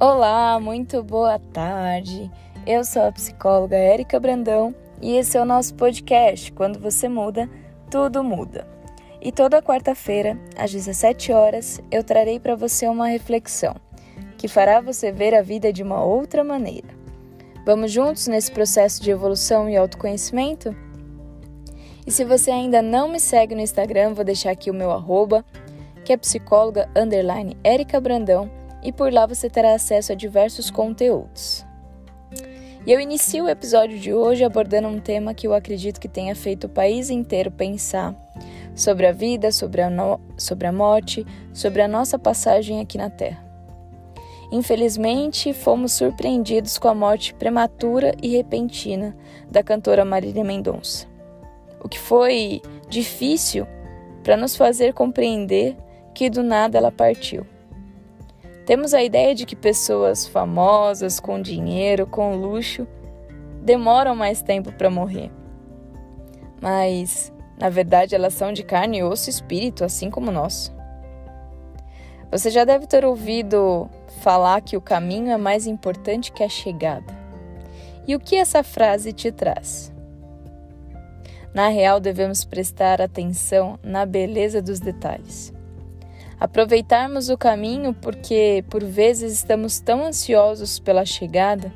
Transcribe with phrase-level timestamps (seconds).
[0.00, 2.30] Olá, muito boa tarde.
[2.64, 4.72] Eu sou a psicóloga Érica Brandão
[5.02, 6.52] e esse é o nosso podcast.
[6.52, 7.50] Quando você muda,
[7.90, 8.64] tudo muda.
[9.20, 13.74] E toda quarta-feira, às 17 horas, eu trarei para você uma reflexão
[14.36, 16.86] que fará você ver a vida de uma outra maneira.
[17.66, 20.76] Vamos juntos nesse processo de evolução e autoconhecimento?
[22.06, 25.44] E se você ainda não me segue no Instagram, vou deixar aqui o meu arroba,
[26.04, 27.56] que é psicóloga underline
[28.00, 28.48] Brandão
[28.82, 31.64] e por lá você terá acesso a diversos conteúdos.
[32.86, 36.34] E eu inicio o episódio de hoje abordando um tema que eu acredito que tenha
[36.34, 38.14] feito o país inteiro pensar
[38.74, 40.20] sobre a vida, sobre a, no...
[40.38, 43.44] sobre a morte, sobre a nossa passagem aqui na Terra.
[44.50, 49.14] Infelizmente, fomos surpreendidos com a morte prematura e repentina
[49.50, 51.06] da cantora Marília Mendonça.
[51.82, 53.66] O que foi difícil
[54.22, 55.76] para nos fazer compreender
[56.14, 57.46] que do nada ela partiu.
[58.68, 62.86] Temos a ideia de que pessoas famosas, com dinheiro, com luxo,
[63.62, 65.30] demoram mais tempo para morrer.
[66.60, 70.70] Mas, na verdade, elas são de carne, osso e espírito, assim como nós.
[72.30, 73.88] Você já deve ter ouvido
[74.20, 77.16] falar que o caminho é mais importante que a chegada.
[78.06, 79.90] E o que essa frase te traz?
[81.54, 85.56] Na real, devemos prestar atenção na beleza dos detalhes
[86.40, 91.72] aproveitarmos o caminho porque por vezes estamos tão ansiosos pela chegada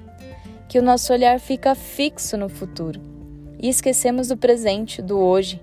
[0.68, 3.00] que o nosso olhar fica fixo no futuro
[3.58, 5.60] e esquecemos do presente, do hoje,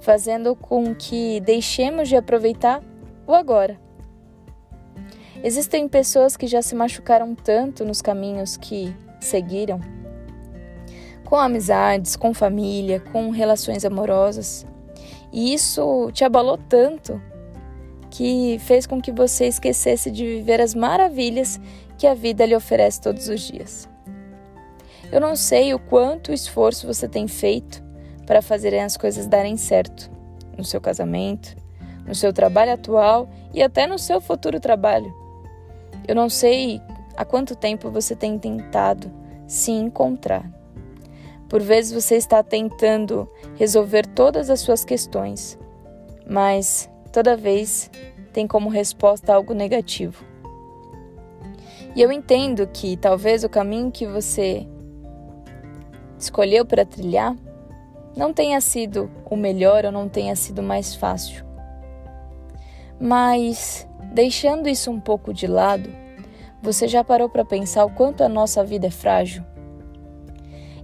[0.00, 2.82] fazendo com que deixemos de aproveitar
[3.26, 3.78] o agora.
[5.42, 9.80] Existem pessoas que já se machucaram tanto nos caminhos que seguiram,
[11.24, 14.66] com amizades, com família, com relações amorosas,
[15.32, 17.20] e isso te abalou tanto
[18.14, 21.60] que fez com que você esquecesse de viver as maravilhas
[21.98, 23.88] que a vida lhe oferece todos os dias.
[25.10, 27.82] Eu não sei o quanto esforço você tem feito
[28.24, 30.08] para fazer as coisas darem certo
[30.56, 31.56] no seu casamento,
[32.06, 35.12] no seu trabalho atual e até no seu futuro trabalho.
[36.06, 36.80] Eu não sei
[37.16, 39.10] há quanto tempo você tem tentado
[39.44, 40.48] se encontrar.
[41.48, 45.58] Por vezes você está tentando resolver todas as suas questões,
[46.28, 47.88] mas toda vez
[48.32, 50.24] tem como resposta algo negativo.
[51.94, 54.66] E eu entendo que talvez o caminho que você
[56.18, 57.36] escolheu para trilhar
[58.16, 61.44] não tenha sido o melhor ou não tenha sido mais fácil.
[62.98, 65.88] Mas, deixando isso um pouco de lado,
[66.60, 69.44] você já parou para pensar o quanto a nossa vida é frágil?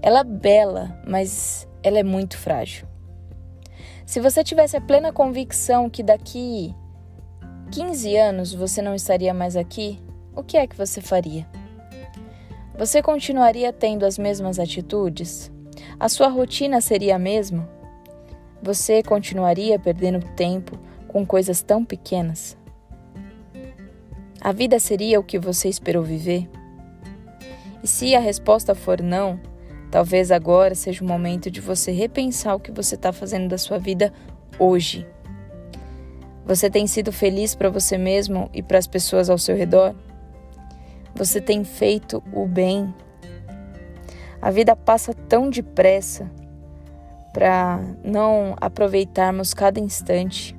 [0.01, 2.90] Ela é bela, mas ela é muito frágil.
[4.11, 6.75] Se você tivesse a plena convicção que daqui
[7.71, 10.01] 15 anos você não estaria mais aqui,
[10.35, 11.47] o que é que você faria?
[12.77, 15.49] Você continuaria tendo as mesmas atitudes?
[15.97, 17.71] A sua rotina seria a mesma?
[18.61, 20.77] Você continuaria perdendo tempo
[21.07, 22.57] com coisas tão pequenas?
[24.41, 26.51] A vida seria o que você esperou viver?
[27.81, 29.39] E se a resposta for não,
[29.91, 33.79] talvez agora seja o momento de você repensar o que você está fazendo da sua
[33.79, 34.13] vida
[34.59, 35.07] hoje.
[36.47, 39.95] Você tem sido feliz para você mesmo e para as pessoas ao seu redor?
[41.15, 42.95] Você tem feito o bem?
[44.41, 46.31] A vida passa tão depressa
[47.33, 50.57] para não aproveitarmos cada instante.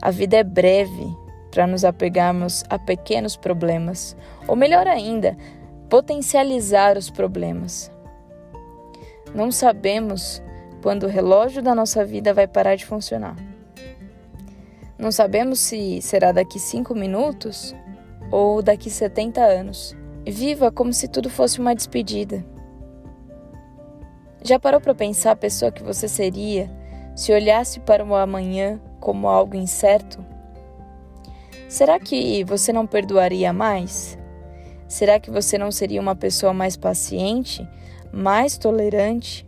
[0.00, 1.16] A vida é breve
[1.50, 4.16] para nos apegarmos a pequenos problemas,
[4.46, 5.36] ou melhor ainda,
[5.94, 7.88] potencializar os problemas.
[9.32, 10.42] Não sabemos
[10.82, 13.36] quando o relógio da nossa vida vai parar de funcionar.
[14.98, 17.76] Não sabemos se será daqui cinco minutos
[18.28, 19.96] ou daqui 70 anos.
[20.26, 22.44] Viva como se tudo fosse uma despedida.
[24.42, 26.68] Já parou para pensar a pessoa que você seria
[27.14, 30.26] se olhasse para o amanhã como algo incerto?
[31.68, 34.18] Será que você não perdoaria mais?
[34.88, 37.66] Será que você não seria uma pessoa mais paciente,
[38.12, 39.46] mais tolerante,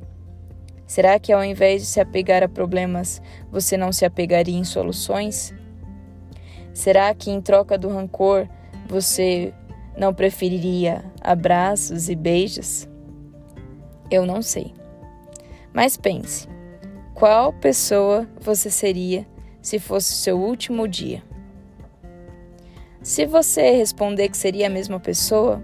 [0.87, 5.53] Será que ao invés de se apegar a problemas, você não se apegaria em soluções?
[6.73, 8.49] Será que em troca do rancor,
[8.88, 9.53] você
[9.97, 12.88] não preferiria abraços e beijos?
[14.09, 14.73] Eu não sei.
[15.73, 16.49] Mas pense:
[17.15, 19.27] qual pessoa você seria
[19.61, 21.23] se fosse seu último dia?
[23.06, 25.62] Se você responder que seria a mesma pessoa,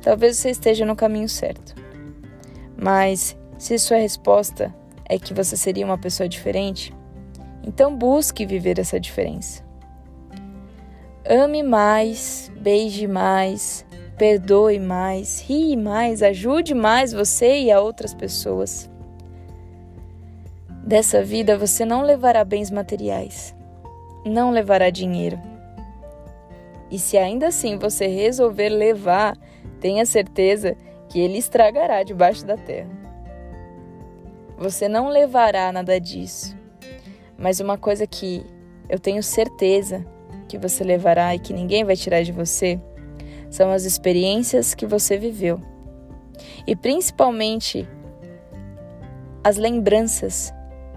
[0.00, 1.74] talvez você esteja no caminho certo.
[2.74, 4.74] Mas se sua resposta
[5.04, 6.94] é que você seria uma pessoa diferente,
[7.62, 9.62] então busque viver essa diferença.
[11.28, 13.84] Ame mais, beije mais,
[14.16, 18.88] perdoe mais, rie mais, ajude mais você e a outras pessoas.
[20.82, 23.54] Dessa vida você não levará bens materiais,
[24.24, 25.45] não levará dinheiro.
[26.90, 29.36] E se ainda assim você resolver levar,
[29.80, 30.76] tenha certeza
[31.08, 32.90] que ele estragará debaixo da terra.
[34.58, 36.56] Você não levará nada disso.
[37.36, 38.44] Mas uma coisa que
[38.88, 40.04] eu tenho certeza
[40.48, 42.80] que você levará e que ninguém vai tirar de você
[43.50, 45.60] são as experiências que você viveu.
[46.66, 47.88] E principalmente
[49.42, 50.52] as lembranças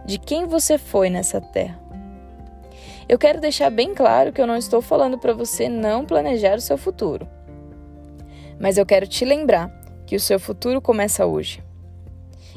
[0.05, 1.79] de quem você foi nessa terra.
[3.09, 6.61] Eu quero deixar bem claro que eu não estou falando para você não planejar o
[6.61, 7.27] seu futuro.
[8.59, 9.67] Mas eu quero te lembrar
[10.05, 11.63] que o seu futuro começa hoje.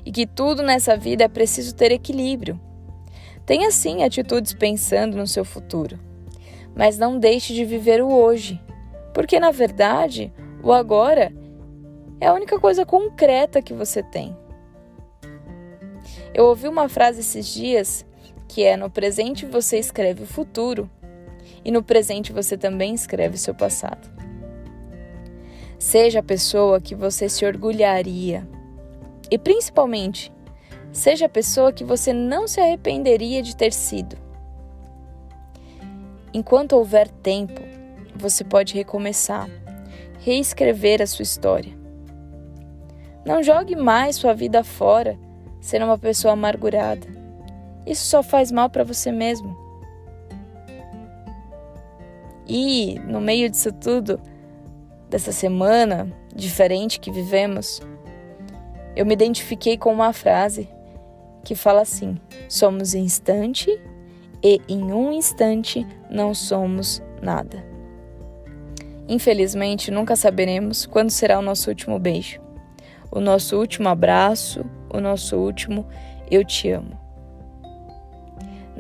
[0.04, 2.60] E que tudo nessa vida é preciso ter equilíbrio.
[3.46, 5.99] Tenha sim atitudes pensando no seu futuro,
[6.76, 8.60] mas não deixe de viver o hoje,
[9.14, 10.32] porque na verdade,
[10.62, 11.32] o agora
[12.20, 14.37] é a única coisa concreta que você tem.
[16.34, 18.05] Eu ouvi uma frase esses dias
[18.52, 20.88] que é: no presente você escreve o futuro
[21.64, 24.10] e no presente você também escreve o seu passado.
[25.78, 28.46] Seja a pessoa que você se orgulharia
[29.31, 30.31] e principalmente,
[30.93, 34.16] seja a pessoa que você não se arrependeria de ter sido.
[36.34, 37.60] Enquanto houver tempo,
[38.14, 39.48] você pode recomeçar,
[40.20, 41.72] reescrever a sua história.
[43.25, 45.19] Não jogue mais sua vida fora
[45.60, 47.21] sendo uma pessoa amargurada.
[47.87, 49.56] Isso só faz mal para você mesmo.
[52.46, 54.20] E no meio disso tudo,
[55.08, 57.81] dessa semana diferente que vivemos,
[58.94, 60.69] eu me identifiquei com uma frase
[61.44, 62.19] que fala assim:
[62.49, 63.81] somos instante
[64.43, 67.64] e em um instante não somos nada.
[69.08, 72.40] Infelizmente, nunca saberemos quando será o nosso último beijo,
[73.11, 75.87] o nosso último abraço, o nosso último
[76.31, 77.01] eu te amo.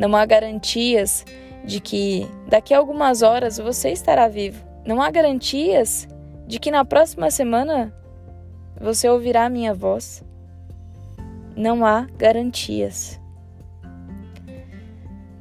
[0.02, 1.24] Não há garantias
[1.64, 4.60] de que daqui a algumas horas você estará vivo.
[4.84, 6.08] Não há garantias
[6.44, 7.94] de que na próxima semana
[8.80, 10.24] você ouvirá a minha voz.
[11.54, 13.20] Não há garantias.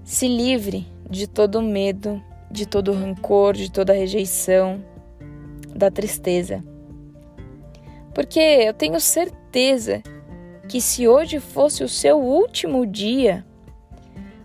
[0.04, 2.22] Se livre de todo medo,
[2.52, 4.80] de todo rancor, de toda rejeição,
[5.74, 6.64] da tristeza.
[8.14, 10.04] Porque eu tenho certeza
[10.70, 13.44] que se hoje fosse o seu último dia,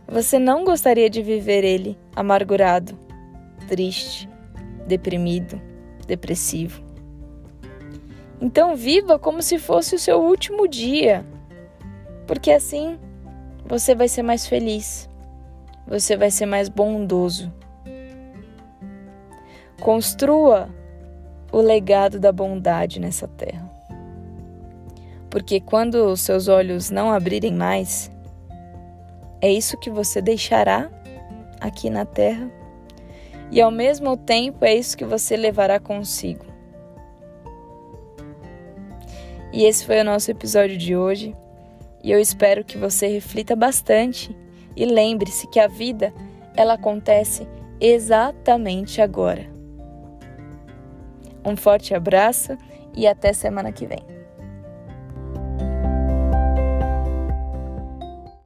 [0.06, 2.98] você não gostaria de viver ele amargurado,
[3.68, 4.28] triste,
[4.86, 5.60] deprimido,
[6.06, 6.82] depressivo.
[8.40, 11.24] Então viva como se fosse o seu último dia,
[12.26, 12.98] porque assim
[13.64, 15.08] você vai ser mais feliz,
[15.86, 17.52] você vai ser mais bondoso.
[19.80, 20.68] Construa
[21.52, 23.76] o legado da bondade nessa terra
[25.36, 28.10] porque quando os seus olhos não abrirem mais,
[29.40, 30.90] é isso que você deixará
[31.60, 32.50] aqui na terra
[33.50, 36.44] e ao mesmo tempo é isso que você levará consigo.
[39.52, 41.34] E esse foi o nosso episódio de hoje,
[42.02, 44.36] e eu espero que você reflita bastante
[44.76, 46.12] e lembre-se que a vida
[46.54, 47.48] ela acontece
[47.80, 49.46] exatamente agora.
[51.44, 52.56] Um forte abraço
[52.94, 54.15] e até semana que vem.